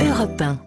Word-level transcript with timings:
Europe 0.00 0.36
1. 0.38 0.58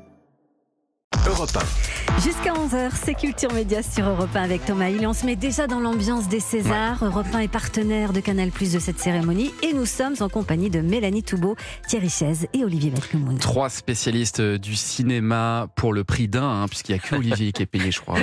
Europe 1.25 1.52
1. 1.53 2.01
Jusqu'à 2.23 2.54
11h, 2.54 2.92
c'est 3.03 3.15
Culture 3.15 3.52
Média 3.52 3.81
sur 3.81 4.08
Europe 4.08 4.29
1 4.36 4.44
avec 4.44 4.63
Thomas 4.66 4.89
Hill. 4.89 5.08
On 5.08 5.13
se 5.13 5.26
met 5.26 5.36
déjà 5.36 5.66
dans 5.66 5.79
l'ambiance 5.79 6.28
des 6.29 6.40
Césars. 6.40 7.04
Europe 7.04 7.26
1 7.34 7.40
est 7.40 7.47
partenaire 7.47 8.13
de 8.13 8.20
Canal 8.20 8.52
Plus 8.52 8.74
de 8.74 8.79
cette 8.79 9.00
cérémonie 9.00 9.52
et 9.63 9.74
nous 9.74 9.88
sommes 9.88 10.13
en 10.20 10.29
compagnie 10.29 10.70
de 10.70 10.81
Mélanie 10.81 11.23
Toubeau, 11.23 11.55
Thierry 11.88 12.10
Chaise 12.10 12.47
et 12.54 12.63
Olivier 12.63 12.92
Belkemoun. 12.92 13.39
Trois 13.39 13.70
spécialistes 13.70 14.39
du 14.42 14.76
cinéma 14.76 15.68
pour 15.76 15.94
le 15.94 16.04
prix 16.04 16.28
d'un, 16.28 16.44
hein, 16.62 16.68
puisqu'il 16.68 16.92
n'y 16.94 17.00
a 17.00 17.02
que 17.02 17.16
Olivier 17.16 17.52
qui 17.54 17.64
est 17.64 17.66
payé, 17.66 17.89
je 17.92 18.02
crois. 18.02 18.20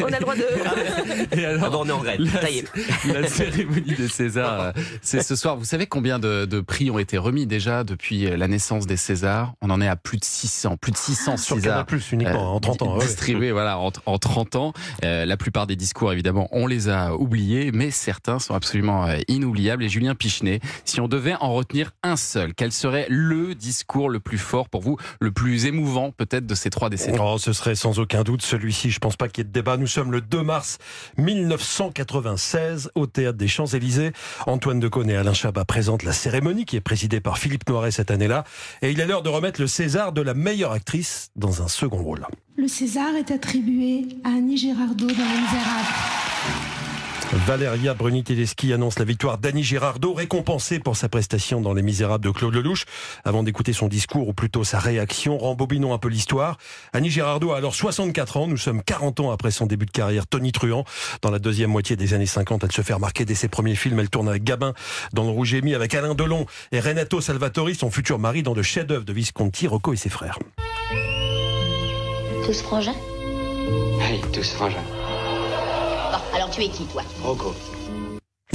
On 0.00 0.04
a 0.06 0.10
le 0.10 0.20
droit 0.20 0.34
de. 0.34 1.38
Et 1.38 1.44
alors, 1.44 1.62
Ah 1.66 1.70
bon, 1.70 1.82
on 1.84 1.88
est 1.88 1.92
en 1.92 2.00
grève. 2.02 2.20
la, 2.20 2.40
Ça 2.40 2.50
y 2.50 2.58
est. 2.58 2.64
la 3.12 3.28
cérémonie 3.28 3.94
des 3.94 4.08
Césars, 4.08 4.72
c'est 5.00 5.22
ce 5.22 5.36
soir. 5.36 5.56
Vous 5.56 5.64
savez 5.64 5.86
combien 5.86 6.18
de, 6.18 6.44
de 6.44 6.60
prix 6.60 6.90
ont 6.90 6.98
été 6.98 7.18
remis 7.18 7.46
déjà 7.46 7.84
depuis 7.84 8.24
la 8.36 8.48
naissance 8.48 8.86
des 8.88 8.96
Césars? 8.96 9.52
On 9.60 9.70
en 9.70 9.80
est 9.80 9.88
à 9.88 9.94
plus 9.96 10.18
de 10.18 10.24
600, 10.24 10.76
plus 10.76 10.90
de 10.90 10.96
600 10.96 11.36
Sur 11.36 11.60
Canal. 11.60 11.84
Plus 11.86 12.15
uniquement, 12.16 12.52
euh, 12.52 12.56
en 12.56 12.60
30 12.60 12.82
ans. 12.82 12.96
ouais. 12.98 13.04
distribués 13.06 13.52
voilà, 13.52 13.78
en, 13.78 13.90
en 14.06 14.18
30 14.18 14.56
ans. 14.56 14.72
Euh, 15.04 15.24
la 15.24 15.36
plupart 15.36 15.66
des 15.66 15.76
discours, 15.76 16.12
évidemment, 16.12 16.48
on 16.52 16.66
les 16.66 16.88
a 16.88 17.14
oubliés, 17.14 17.70
mais 17.72 17.90
certains 17.90 18.38
sont 18.38 18.54
absolument 18.54 19.06
euh, 19.06 19.18
inoubliables. 19.28 19.84
Et 19.84 19.88
Julien 19.88 20.14
Pichenet, 20.14 20.60
si 20.84 21.00
on 21.00 21.08
devait 21.08 21.34
en 21.40 21.52
retenir 21.54 21.92
un 22.02 22.16
seul, 22.16 22.54
quel 22.54 22.72
serait 22.72 23.06
le 23.08 23.54
discours 23.54 24.10
le 24.10 24.20
plus 24.20 24.38
fort 24.38 24.68
pour 24.68 24.82
vous, 24.82 24.96
le 25.20 25.30
plus 25.30 25.66
émouvant 25.66 26.10
peut-être 26.10 26.46
de 26.46 26.54
ces 26.54 26.70
trois 26.70 26.90
décennies? 26.90 27.18
Oh, 27.20 27.36
ce 27.38 27.52
serait 27.52 27.74
sans 27.74 27.98
aucun 27.98 28.22
doute 28.22 28.42
celui-ci. 28.42 28.90
Je 28.90 28.98
pense 28.98 29.16
pas 29.16 29.28
qu'il 29.28 29.42
y 29.42 29.46
ait 29.46 29.48
de 29.48 29.52
débat. 29.52 29.76
Nous 29.76 29.86
sommes 29.86 30.12
le 30.12 30.20
2 30.20 30.42
mars 30.42 30.78
1996 31.18 32.90
au 32.94 33.06
théâtre 33.06 33.38
des 33.38 33.48
Champs-Élysées. 33.48 34.12
Antoine 34.46 34.80
Decaune 34.80 35.10
et 35.10 35.16
Alain 35.16 35.34
Chabat 35.34 35.64
présentent 35.64 36.02
la 36.02 36.12
cérémonie 36.12 36.64
qui 36.64 36.76
est 36.76 36.80
présidée 36.80 37.20
par 37.20 37.38
Philippe 37.38 37.68
Noiret 37.68 37.90
cette 37.90 38.10
année-là. 38.10 38.44
Et 38.82 38.90
il 38.90 39.00
est 39.00 39.06
l'heure 39.06 39.22
de 39.22 39.28
remettre 39.28 39.60
le 39.60 39.66
César 39.66 40.12
de 40.12 40.22
la 40.22 40.34
meilleure 40.34 40.72
actrice 40.72 41.30
dans 41.36 41.62
un 41.62 41.68
second 41.68 41.95
rôle. 42.02 42.26
Le 42.56 42.68
César 42.68 43.14
est 43.16 43.30
attribué 43.30 44.06
à 44.24 44.28
Annie 44.28 44.56
Girardot 44.56 45.06
dans 45.06 45.12
Les 45.12 45.40
Misérables. 45.40 46.16
Valéria 47.32 47.92
Bruni-Tedeschi 47.92 48.72
annonce 48.72 48.98
la 48.98 49.04
victoire 49.04 49.38
d'Annie 49.38 49.64
Girardot, 49.64 50.14
récompensée 50.14 50.78
pour 50.78 50.96
sa 50.96 51.08
prestation 51.08 51.60
dans 51.60 51.74
Les 51.74 51.82
Misérables 51.82 52.24
de 52.24 52.30
Claude 52.30 52.54
Lelouch. 52.54 52.84
Avant 53.24 53.42
d'écouter 53.42 53.72
son 53.72 53.88
discours, 53.88 54.28
ou 54.28 54.32
plutôt 54.32 54.62
sa 54.62 54.78
réaction, 54.78 55.36
rembobinons 55.36 55.92
un 55.92 55.98
peu 55.98 56.08
l'histoire. 56.08 56.56
Annie 56.92 57.10
Girardot 57.10 57.52
a 57.52 57.56
alors 57.56 57.74
64 57.74 58.36
ans, 58.36 58.46
nous 58.46 58.56
sommes 58.56 58.82
40 58.82 59.20
ans 59.20 59.30
après 59.32 59.50
son 59.50 59.66
début 59.66 59.86
de 59.86 59.90
carrière, 59.90 60.26
Tony 60.26 60.52
Truant. 60.52 60.84
Dans 61.20 61.30
la 61.30 61.40
deuxième 61.40 61.70
moitié 61.70 61.96
des 61.96 62.14
années 62.14 62.26
50, 62.26 62.62
elle 62.64 62.72
se 62.72 62.82
fait 62.82 62.94
remarquer 62.94 63.24
dès 63.24 63.34
ses 63.34 63.48
premiers 63.48 63.76
films. 63.76 63.98
Elle 63.98 64.10
tourne 64.10 64.28
avec 64.28 64.44
Gabin 64.44 64.72
dans 65.12 65.24
Le 65.24 65.30
Rouge 65.30 65.52
et 65.54 65.62
Mi, 65.62 65.74
avec 65.74 65.94
Alain 65.94 66.14
Delon 66.14 66.46
et 66.70 66.80
Renato 66.80 67.20
Salvatori, 67.20 67.74
son 67.74 67.90
futur 67.90 68.18
mari, 68.18 68.44
dans 68.44 68.54
le 68.54 68.62
chef-d'œuvre 68.62 69.04
de 69.04 69.12
Visconti, 69.12 69.66
Rocco 69.66 69.92
et 69.92 69.96
ses 69.96 70.10
frères. 70.10 70.38
Tous 72.46 72.62
frangins 72.62 72.94
Allez, 74.00 74.20
tous 74.32 74.52
frangins. 74.52 74.76
Bon, 76.12 76.36
alors 76.36 76.48
tu 76.48 76.62
es 76.62 76.68
qui, 76.68 76.84
toi? 76.84 77.02
Rocco. 77.24 77.52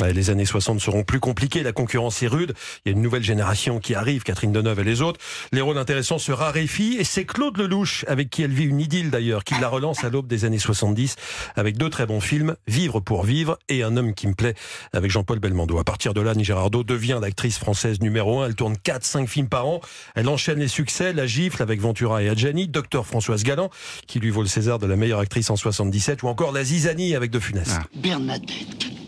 Ouais, 0.02 0.14
Les 0.14 0.32
années 0.32 0.46
60 0.46 0.80
seront 0.80 1.04
plus 1.04 1.20
compliquées, 1.20 1.62
la 1.62 1.74
concurrence 1.74 2.24
est 2.24 2.28
rude, 2.28 2.54
il 2.86 2.90
y 2.90 2.94
a 2.94 2.98
une 2.98 3.04
nouvelle 3.04 3.24
génération 3.24 3.80
qui 3.80 3.94
arrive, 3.94 4.24
Catherine 4.24 4.52
Deneuve 4.52 4.80
et 4.80 4.84
les 4.84 5.02
autres. 5.04 5.20
Les 5.52 5.62
rôles 5.62 5.78
intéressants 5.78 6.18
se 6.18 6.32
raréfient 6.32 6.96
et 6.98 7.04
c'est 7.04 7.26
Claude 7.26 7.56
Lelouch, 7.58 8.04
avec 8.08 8.32
qui 8.32 8.42
elle 8.42 8.52
vit 8.52 8.64
une 8.64 8.80
idylle 8.80 9.12
d'ailleurs, 9.12 9.44
qui 9.44 9.54
la 9.62 9.68
relance 9.68 10.04
à 10.04 10.10
l'aube 10.10 10.26
des 10.26 10.44
années 10.44 10.58
70 10.58 11.18
avec 11.56 11.78
deux 11.78 11.90
très 11.90 12.08
bons 12.08 12.20
films, 12.20 12.56
Vivre 12.68 13.00
pour 13.00 13.24
vivre 13.24 13.60
et 13.70 13.84
Un 13.84 13.96
homme 13.96 14.16
qui 14.16 14.28
me 14.28 14.34
plaît 14.34 14.56
avec 14.92 15.12
Jean-Paul 15.12 15.38
Belmondo. 15.38 15.78
À 15.78 15.84
partir 15.84 16.16
de 16.16 16.22
là, 16.22 16.32
Annie 16.32 16.46
Girardot 16.46 16.84
devient 16.84 17.20
l'actrice 17.22 17.60
française 17.60 18.02
numéro 18.02 18.42
un. 18.42 18.48
Elle 18.48 18.56
tourne 18.56 18.76
4-5 18.76 19.28
films 19.28 19.50
par 19.50 19.68
an. 19.68 19.82
Elle 20.16 20.30
enchaîne 20.30 20.60
les 20.60 20.68
succès, 20.68 21.14
La 21.14 21.28
gifle 21.28 21.62
avec 21.62 21.80
Ventura 21.80 22.24
et 22.24 22.30
Adjani, 22.30 22.68
Docteur 22.68 23.06
Françoise 23.06 23.44
Galland, 23.44 23.70
qui 24.08 24.20
lui 24.20 24.32
vaut 24.32 24.42
le 24.42 24.48
César 24.48 24.80
de 24.80 24.88
la 24.88 24.96
meilleure 24.96 25.20
actrice 25.20 25.50
en 25.50 25.56
77, 25.56 26.24
ou 26.24 26.28
encore 26.28 26.52
La 26.52 26.64
Zizanie 26.64 27.16
avec 27.16 27.30
De 27.30 27.40
Funès. 27.40 27.70
Ah. 27.72 27.84
Bernadette. 27.96 29.01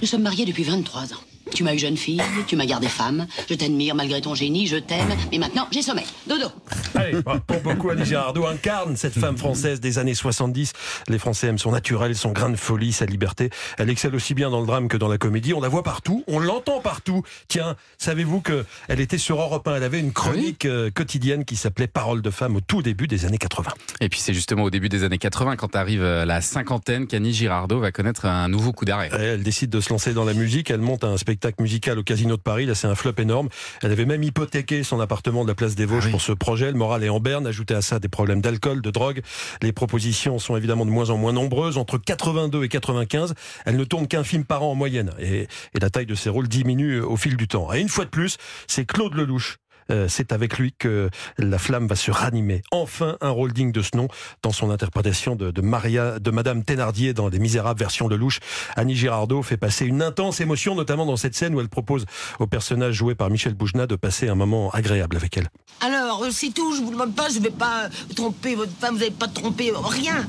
Nous 0.00 0.06
sommes 0.06 0.22
mariés 0.22 0.46
depuis 0.46 0.62
23 0.62 1.12
ans. 1.12 1.29
Tu 1.52 1.64
m'as 1.64 1.74
eu 1.74 1.78
jeune 1.78 1.96
fille, 1.96 2.22
tu 2.46 2.56
m'as 2.56 2.66
gardé 2.66 2.88
femme. 2.88 3.26
Je 3.48 3.54
t'admire 3.54 3.94
malgré 3.94 4.20
ton 4.20 4.34
génie, 4.34 4.66
je 4.66 4.76
t'aime. 4.76 5.08
Mais 5.32 5.38
maintenant, 5.38 5.66
j'ai 5.70 5.82
sommeil. 5.82 6.06
Dodo. 6.26 6.46
Allez, 6.94 7.22
pour 7.22 7.60
beaucoup, 7.60 7.90
Annie 7.90 8.04
Girardot 8.04 8.46
incarne 8.46 8.96
cette 8.96 9.18
femme 9.18 9.36
française 9.36 9.80
des 9.80 9.98
années 9.98 10.14
70. 10.14 10.72
Les 11.08 11.18
Français 11.18 11.48
aiment 11.48 11.58
son 11.58 11.72
naturel, 11.72 12.14
son 12.14 12.32
grain 12.32 12.50
de 12.50 12.56
folie, 12.56 12.92
sa 12.92 13.06
liberté. 13.06 13.50
Elle 13.78 13.90
excelle 13.90 14.14
aussi 14.14 14.34
bien 14.34 14.50
dans 14.50 14.60
le 14.60 14.66
drame 14.66 14.88
que 14.88 14.96
dans 14.96 15.08
la 15.08 15.18
comédie. 15.18 15.52
On 15.54 15.60
la 15.60 15.68
voit 15.68 15.82
partout, 15.82 16.24
on 16.28 16.38
l'entend 16.38 16.80
partout. 16.80 17.22
Tiens, 17.48 17.76
savez-vous 17.98 18.40
que 18.40 18.64
elle 18.88 19.00
était 19.00 19.18
sur 19.18 19.40
Europe 19.40 19.66
1 19.66 19.76
Elle 19.76 19.82
avait 19.82 20.00
une 20.00 20.12
chronique 20.12 20.66
euh, 20.66 20.90
quotidienne 20.90 21.44
qui 21.44 21.56
s'appelait 21.56 21.86
Parole 21.86 22.22
de 22.22 22.30
femme 22.30 22.56
au 22.56 22.60
tout 22.60 22.82
début 22.82 23.06
des 23.06 23.24
années 23.24 23.38
80. 23.38 23.70
Et 24.00 24.08
puis 24.08 24.20
c'est 24.20 24.34
justement 24.34 24.64
au 24.64 24.70
début 24.70 24.88
des 24.88 25.04
années 25.04 25.18
80, 25.18 25.56
quand 25.56 25.74
arrive 25.76 26.02
euh, 26.02 26.24
la 26.24 26.40
cinquantaine, 26.40 27.06
qu'Annie 27.06 27.32
Girardot 27.32 27.80
va 27.80 27.92
connaître 27.92 28.26
un 28.26 28.48
nouveau 28.48 28.72
coup 28.72 28.84
d'arrêt. 28.84 29.10
Elle 29.12 29.42
décide 29.42 29.70
de 29.70 29.80
se 29.80 29.90
lancer 29.90 30.12
dans 30.12 30.24
la 30.24 30.34
musique. 30.34 30.70
Elle 30.70 30.80
monte 30.80 31.04
un 31.04 31.16
spectacle 31.16 31.39
musical 31.60 31.98
au 31.98 32.02
Casino 32.02 32.36
de 32.36 32.40
Paris. 32.42 32.66
Là, 32.66 32.74
c'est 32.74 32.86
un 32.86 32.94
flop 32.94 33.14
énorme. 33.18 33.48
Elle 33.82 33.92
avait 33.92 34.04
même 34.06 34.22
hypothéqué 34.22 34.82
son 34.82 35.00
appartement 35.00 35.44
de 35.44 35.48
la 35.48 35.54
place 35.54 35.74
des 35.74 35.86
Vosges 35.86 36.04
Ah 36.04 36.06
oui. 36.06 36.10
pour 36.12 36.20
ce 36.20 36.32
projet. 36.32 36.66
Le 36.70 36.76
moral 36.78 37.04
est 37.04 37.08
en 37.08 37.20
berne. 37.20 37.46
Ajoutez 37.46 37.74
à 37.74 37.82
ça 37.82 37.98
des 37.98 38.08
problèmes 38.08 38.40
d'alcool, 38.40 38.82
de 38.82 38.90
drogue. 38.90 39.22
Les 39.62 39.72
propositions 39.72 40.38
sont 40.38 40.56
évidemment 40.56 40.86
de 40.86 40.90
moins 40.90 41.10
en 41.10 41.16
moins 41.16 41.32
nombreuses. 41.32 41.78
Entre 41.78 41.98
82 41.98 42.64
et 42.64 42.68
95, 42.68 43.34
elle 43.66 43.76
ne 43.76 43.84
tourne 43.84 44.06
qu'un 44.06 44.24
film 44.24 44.44
par 44.44 44.62
an 44.62 44.72
en 44.72 44.74
moyenne. 44.74 45.10
Et, 45.18 45.42
et 45.74 45.80
la 45.80 45.90
taille 45.90 46.06
de 46.06 46.14
ses 46.14 46.30
rôles 46.30 46.48
diminue 46.48 47.00
au 47.00 47.16
fil 47.16 47.36
du 47.36 47.48
temps. 47.48 47.72
Et 47.72 47.80
une 47.80 47.88
fois 47.88 48.04
de 48.04 48.10
plus, 48.10 48.36
c'est 48.66 48.84
Claude 48.84 49.14
Lelouch. 49.14 49.56
Euh, 49.90 50.06
c'est 50.08 50.32
avec 50.32 50.58
lui 50.58 50.72
que 50.72 51.10
la 51.38 51.58
flamme 51.58 51.86
va 51.86 51.96
se 51.96 52.10
ranimer. 52.10 52.62
Enfin, 52.70 53.16
un 53.20 53.30
rôle 53.30 53.52
digne 53.52 53.72
de 53.72 53.82
ce 53.82 53.96
nom 53.96 54.08
dans 54.42 54.52
son 54.52 54.70
interprétation 54.70 55.36
de, 55.36 55.60
Maria, 55.60 56.18
de 56.18 56.30
Madame 56.30 56.64
Thénardier 56.64 57.12
dans 57.12 57.28
Les 57.28 57.38
Misérables 57.38 57.78
version 57.78 58.08
Lelouch. 58.08 58.40
Annie 58.76 58.96
Girardot 58.96 59.42
fait 59.42 59.56
passer 59.56 59.86
une 59.86 60.02
intense 60.02 60.40
émotion, 60.40 60.74
notamment 60.74 61.06
dans 61.06 61.16
cette 61.16 61.34
scène 61.34 61.54
où 61.54 61.60
elle 61.60 61.68
propose 61.68 62.06
au 62.38 62.46
personnage 62.46 62.94
joué 62.94 63.14
par 63.14 63.30
Michel 63.30 63.54
Boujna 63.54 63.86
de 63.86 63.96
passer 63.96 64.28
un 64.28 64.34
moment 64.34 64.70
agréable 64.70 65.16
avec 65.16 65.36
elle. 65.36 65.48
Alors, 65.80 66.24
c'est 66.30 66.52
tout, 66.52 66.74
je 66.74 66.82
vous 66.82 66.90
demande 66.90 67.14
pas, 67.14 67.28
je 67.28 67.40
vais 67.40 67.50
pas 67.50 67.84
euh, 67.84 68.14
tromper 68.14 68.54
votre 68.54 68.72
femme, 68.78 68.94
vous 68.94 69.00
n'avez 69.00 69.10
pas 69.10 69.28
trompé, 69.28 69.70
euh, 69.70 69.78
rien. 69.78 70.26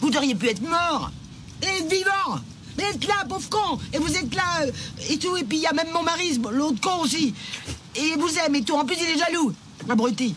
Vous 0.00 0.10
auriez 0.16 0.34
pu 0.34 0.48
être 0.48 0.62
mort 0.62 1.10
et 1.62 1.82
vivant. 1.88 2.40
Mais 2.76 2.84
être 2.84 3.08
là, 3.08 3.24
pauvre 3.28 3.48
con, 3.48 3.78
et 3.92 3.98
vous 3.98 4.16
êtes 4.16 4.32
là, 4.34 4.64
et 5.10 5.18
tout, 5.18 5.36
et 5.36 5.42
puis 5.42 5.58
il 5.58 5.62
y 5.62 5.66
a 5.66 5.72
même 5.72 5.90
mon 5.92 6.04
mari, 6.04 6.40
l'autre 6.52 6.80
con 6.80 7.02
aussi. 7.02 7.34
Et 7.98 8.12
il 8.14 8.18
vous 8.18 8.34
aime 8.44 8.54
et 8.54 8.62
tout, 8.62 8.74
en 8.76 8.84
plus 8.84 8.96
il 9.00 9.14
est 9.14 9.18
jaloux, 9.18 9.52
abruti. 9.88 10.34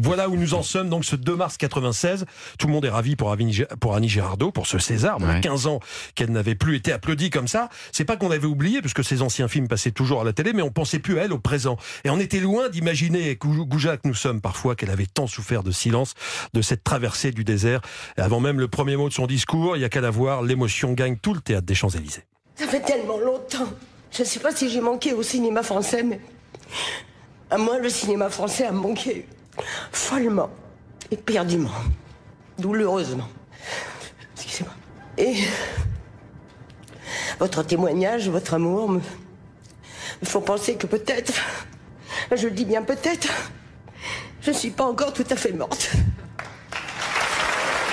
Voilà 0.00 0.30
où 0.30 0.36
nous 0.36 0.54
en 0.54 0.62
sommes, 0.62 0.88
donc 0.88 1.04
ce 1.04 1.14
2 1.14 1.36
mars 1.36 1.58
96. 1.58 2.24
Tout 2.58 2.68
le 2.68 2.72
monde 2.72 2.86
est 2.86 2.90
ravi 2.90 3.16
pour 3.16 3.30
Annie, 3.32 3.60
pour 3.80 3.94
Annie 3.94 4.08
Girardot, 4.08 4.50
pour 4.50 4.66
ce 4.66 4.78
César. 4.78 5.18
Voilà 5.18 5.34
Ouais. 5.34 5.40
15 5.42 5.66
ans 5.66 5.80
qu'elle 6.14 6.30
n'avait 6.32 6.54
plus 6.54 6.76
été 6.76 6.90
applaudie 6.90 7.28
comme 7.28 7.48
ça. 7.48 7.68
C'est 7.92 8.06
pas 8.06 8.16
qu'on 8.16 8.30
avait 8.30 8.46
oublié, 8.46 8.80
puisque 8.80 9.04
ses 9.04 9.20
anciens 9.20 9.46
films 9.46 9.68
passaient 9.68 9.90
toujours 9.90 10.22
à 10.22 10.24
la 10.24 10.32
télé, 10.32 10.54
mais 10.54 10.62
on 10.62 10.70
pensait 10.70 11.00
plus 11.00 11.18
à 11.18 11.24
elle 11.24 11.34
au 11.34 11.38
présent. 11.38 11.76
Et 12.04 12.08
on 12.08 12.18
était 12.18 12.40
loin 12.40 12.70
d'imaginer, 12.70 13.36
Gou- 13.36 13.66
Gouja 13.66 13.98
que 13.98 14.08
nous 14.08 14.14
sommes 14.14 14.40
parfois, 14.40 14.74
qu'elle 14.74 14.88
avait 14.90 15.04
tant 15.04 15.26
souffert 15.26 15.62
de 15.62 15.70
silence, 15.70 16.14
de 16.54 16.62
cette 16.62 16.82
traversée 16.82 17.30
du 17.32 17.44
désert. 17.44 17.82
Et 18.16 18.22
avant 18.22 18.40
même 18.40 18.60
le 18.60 18.68
premier 18.68 18.96
mot 18.96 19.10
de 19.10 19.14
son 19.14 19.26
discours, 19.26 19.76
il 19.76 19.80
y 19.82 19.84
a 19.84 19.90
qu'à 19.90 20.00
la 20.00 20.10
voir, 20.10 20.40
l'émotion 20.42 20.92
gagne 20.94 21.18
tout 21.18 21.34
le 21.34 21.40
théâtre 21.42 21.66
des 21.66 21.74
Champs-Élysées. 21.74 22.24
Ça 22.56 22.66
fait 22.66 22.80
tellement 22.80 23.18
longtemps. 23.18 23.68
Je 24.12 24.22
ne 24.22 24.26
sais 24.26 24.40
pas 24.40 24.54
si 24.54 24.70
j'ai 24.70 24.80
manqué 24.80 25.12
au 25.12 25.22
cinéma 25.22 25.62
français, 25.62 26.02
mais 26.02 26.20
à 27.50 27.58
moi, 27.58 27.78
le 27.78 27.88
cinéma 27.88 28.30
français 28.30 28.66
a 28.66 28.72
manqué 28.72 29.26
follement, 29.92 30.50
éperdument, 31.10 31.70
douloureusement. 32.58 33.28
Excusez-moi. 34.34 34.74
Et 35.18 35.36
votre 37.38 37.62
témoignage, 37.62 38.28
votre 38.28 38.54
amour 38.54 38.88
me, 38.88 38.96
me 38.98 40.26
font 40.26 40.40
penser 40.40 40.76
que 40.76 40.86
peut-être, 40.86 41.32
je 42.34 42.48
le 42.48 42.52
dis 42.52 42.64
bien 42.64 42.82
peut-être, 42.82 43.28
je 44.40 44.50
ne 44.50 44.56
suis 44.56 44.70
pas 44.70 44.84
encore 44.84 45.12
tout 45.12 45.26
à 45.30 45.36
fait 45.36 45.52
morte. 45.52 45.92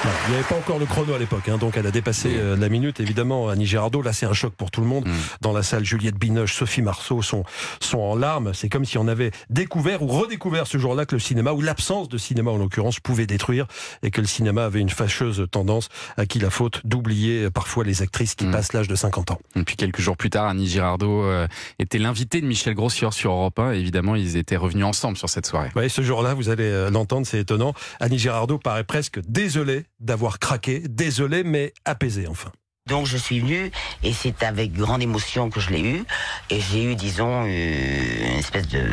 Il 0.04 0.32
n'y 0.32 0.36
avait 0.40 0.48
pas 0.48 0.56
encore 0.56 0.80
le 0.80 0.86
chrono 0.88 1.14
à 1.14 1.20
l'époque, 1.20 1.48
hein, 1.50 1.58
donc 1.58 1.78
elle 1.78 1.86
a 1.86 1.92
dépassé 1.92 2.30
euh, 2.36 2.56
la 2.58 2.70
minute. 2.70 3.00
Évidemment, 3.00 3.50
Annie 3.50 3.66
Girardot, 3.68 4.02
là 4.02 4.14
c'est 4.14 4.26
un 4.26 4.34
choc 4.34 4.54
pour 4.56 4.72
tout 4.72 4.82
le 4.82 4.88
monde. 4.88 5.08
Dans 5.42 5.54
la 5.54 5.62
salle, 5.62 5.86
Juliette 5.86 6.16
Binoche, 6.16 6.56
Sophie 6.56 6.82
Marceau 6.82 7.22
sont, 7.22 7.44
sont 7.80 8.00
en 8.00 8.16
larmes. 8.16 8.52
C'est 8.54 8.68
comme 8.70 8.84
si 8.86 8.98
on 8.98 9.08
avait 9.08 9.32
découvert 9.50 10.02
ou 10.02 10.08
redécouvert 10.08 10.66
ce 10.66 10.78
jour-là 10.80 11.06
que 11.06 11.16
le 11.16 11.20
cinéma, 11.20 11.52
ou 11.52 11.62
l'absence 11.62 12.10
de 12.10 12.18
cinéma 12.18 12.50
en 12.52 12.58
l'occurrence, 12.58 13.00
pouvait 13.00 13.28
détruire 13.28 13.68
et 14.02 14.10
que 14.10 14.22
le 14.22 14.28
cinéma 14.28 14.66
avait 14.66 14.80
une 14.80 14.90
fâcheuse 14.90 15.46
tendance 15.52 15.90
à 16.18 16.26
qui 16.26 16.40
la 16.40 16.50
faute 16.50 16.82
d'oublier 16.86 17.44
euh, 17.44 17.52
parfois 17.52 17.84
les 17.84 18.02
actrices 18.02 18.34
qui 18.36 18.46
Mm. 18.46 18.52
passent 18.52 18.74
l'âge 18.74 18.88
de 18.88 18.96
50 18.96 19.32
ans. 19.32 19.40
Et 19.56 19.64
puis 19.64 19.76
quelques 19.76 20.02
jours 20.02 20.18
plus 20.18 20.32
tard, 20.32 20.48
Annie 20.48 20.68
Girardot 20.68 21.24
euh, 21.24 21.48
était 21.78 22.00
l'invité 22.00 22.42
de 22.42 22.48
Michel 22.48 22.74
Grossior 22.74 23.14
sur 23.14 23.32
Europe 23.32 23.60
1. 23.60 23.74
Et 23.74 23.80
évidemment, 23.80 24.16
ils 24.16 24.36
étaient 24.36 24.58
revenus 24.58 24.86
ensemble 24.86 25.16
sur 25.18 25.30
cette 25.30 25.46
soirée. 25.46 25.70
Ouais, 25.76 25.90
ce 25.90 26.02
jour-là, 26.02 26.34
vous 26.34 26.50
allez 26.50 26.90
l'entendre, 26.90 27.28
c'est 27.28 27.40
étonnant. 27.40 27.74
Annie 28.00 28.18
Girardot 28.18 28.58
paraît 28.58 28.84
presque 28.84 29.20
désolée 29.28 29.84
d'avoir 30.02 30.40
craqué, 30.40 30.80
désolée 30.80 31.44
mais 31.44 31.74
apaisée 31.86 32.28
enfin. 32.28 32.52
Donc 32.88 33.06
je 33.06 33.16
suis 33.16 33.40
venue 33.40 33.72
et 34.04 34.12
c'est 34.12 34.44
avec 34.44 34.74
grande 34.74 35.04
émotion 35.04 35.50
que 35.50 35.60
je 35.60 35.70
l'ai 35.70 35.82
eu 35.82 36.04
et 36.50 36.60
j'ai 36.60 36.84
eu 36.84 36.96
disons 36.96 37.46
euh, 37.46 38.32
une 38.34 38.40
espèce 38.40 38.68
de 38.68 38.84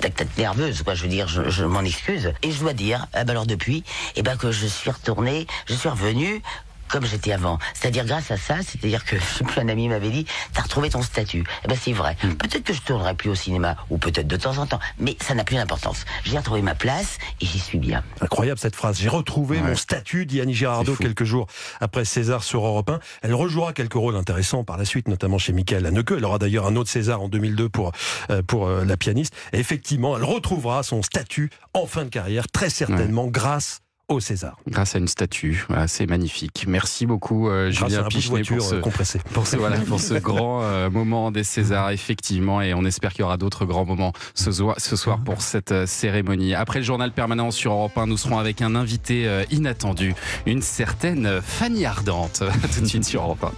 tac 0.00 0.26
nerveuse, 0.36 0.82
quoi. 0.82 0.94
Je 0.94 1.02
veux 1.02 1.08
dire, 1.08 1.28
je, 1.28 1.64
m'en 1.64 1.82
excuse. 1.82 2.32
Et 2.42 2.50
je 2.50 2.60
dois 2.60 2.72
dire, 2.72 3.06
eh 3.14 3.24
ben 3.24 3.30
alors 3.30 3.46
depuis, 3.46 3.84
eh 4.16 4.22
ben 4.22 4.36
que 4.36 4.50
je 4.50 4.66
suis 4.66 4.90
retournée, 4.90 5.46
je 5.66 5.74
suis 5.74 5.88
revenue 5.88 6.42
comme 6.88 7.04
j'étais 7.04 7.32
avant. 7.32 7.58
C'est-à-dire 7.74 8.04
grâce 8.04 8.30
à 8.30 8.36
ça, 8.36 8.56
c'est-à-dire 8.62 9.04
que 9.04 9.16
un 9.60 9.68
ami 9.68 9.88
m'avait 9.88 10.10
dit, 10.10 10.26
t'as 10.52 10.62
retrouvé 10.62 10.90
ton 10.90 11.02
statut. 11.02 11.44
Eh 11.64 11.68
ben 11.68 11.76
c'est 11.80 11.92
vrai. 11.92 12.16
Hmm. 12.22 12.34
Peut-être 12.34 12.64
que 12.64 12.72
je 12.72 12.82
tournerai 12.82 13.14
plus 13.14 13.30
au 13.30 13.34
cinéma, 13.34 13.76
ou 13.90 13.98
peut-être 13.98 14.26
de 14.26 14.36
temps 14.36 14.58
en 14.58 14.66
temps, 14.66 14.80
mais 14.98 15.16
ça 15.20 15.34
n'a 15.34 15.44
plus 15.44 15.56
d'importance. 15.56 16.04
J'ai 16.24 16.38
retrouvé 16.38 16.62
ma 16.62 16.74
place 16.74 17.18
et 17.40 17.46
j'y 17.46 17.58
suis 17.58 17.78
bien. 17.78 18.02
Incroyable 18.20 18.58
cette 18.58 18.76
phrase. 18.76 18.98
J'ai 18.98 19.08
retrouvé 19.08 19.60
mon 19.60 19.76
statut, 19.76 20.26
dit 20.26 20.40
Annie 20.40 20.54
Girardot 20.54 20.96
quelques 20.96 21.24
jours 21.24 21.46
après 21.80 22.04
César 22.04 22.42
sur 22.42 22.64
Europe 22.64 22.90
1. 22.90 23.00
Elle 23.22 23.34
rejouera 23.34 23.72
quelques 23.72 23.94
rôles 23.94 24.16
intéressants 24.16 24.64
par 24.64 24.76
la 24.76 24.84
suite, 24.84 25.08
notamment 25.08 25.38
chez 25.38 25.52
Michael 25.52 25.86
Haneke. 25.86 26.12
Elle 26.16 26.24
aura 26.24 26.38
d'ailleurs 26.38 26.66
un 26.66 26.76
autre 26.76 26.90
César 26.90 27.20
en 27.20 27.28
2002 27.28 27.68
pour, 27.68 27.92
euh, 28.30 28.42
pour 28.42 28.66
euh, 28.66 28.84
la 28.84 28.96
pianiste. 28.96 29.34
Et 29.52 29.58
effectivement, 29.58 30.16
elle 30.16 30.24
retrouvera 30.24 30.82
son 30.82 31.02
statut 31.02 31.50
en 31.74 31.86
fin 31.86 32.04
de 32.04 32.10
carrière, 32.10 32.48
très 32.48 32.70
certainement 32.70 33.26
grâce 33.26 33.80
au 34.08 34.20
César. 34.20 34.56
Grâce 34.68 34.94
à 34.94 34.98
une 34.98 35.08
statue, 35.08 35.64
voilà, 35.68 35.86
c'est 35.86 36.06
magnifique. 36.06 36.64
Merci 36.66 37.04
beaucoup 37.04 37.48
euh, 37.48 37.70
Julien 37.70 38.04
Pichenet 38.04 38.42
pour 38.42 38.62
ce, 38.62 38.74
euh, 38.76 38.80
compressé. 38.80 39.20
pour 39.34 39.46
ce, 39.46 39.56
voilà, 39.56 39.76
pour 39.80 40.00
ce 40.00 40.14
grand 40.18 40.62
euh, 40.62 40.88
moment 40.88 41.30
des 41.30 41.44
Césars, 41.44 41.90
effectivement, 41.90 42.62
et 42.62 42.72
on 42.72 42.84
espère 42.86 43.12
qu'il 43.12 43.20
y 43.20 43.24
aura 43.24 43.36
d'autres 43.36 43.66
grands 43.66 43.84
moments 43.84 44.12
ce, 44.34 44.50
soir- 44.50 44.76
ce 44.78 44.96
soir 44.96 45.18
pour 45.18 45.42
cette 45.42 45.86
cérémonie. 45.86 46.54
Après 46.54 46.78
le 46.78 46.84
journal 46.86 47.12
permanent 47.12 47.50
sur 47.50 47.72
Europe 47.72 47.96
1, 47.98 48.06
nous 48.06 48.16
serons 48.16 48.38
avec 48.38 48.62
un 48.62 48.74
invité 48.74 49.44
inattendu, 49.50 50.14
une 50.46 50.62
certaine 50.62 51.40
Fanny 51.42 51.84
Ardente, 51.84 52.42
tout 52.74 52.80
de 52.80 52.86
suite 52.86 53.04
sur 53.04 53.22
Europe 53.22 53.44
1. 53.44 53.52